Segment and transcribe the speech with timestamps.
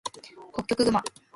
[0.53, 1.03] ホッキョクグマ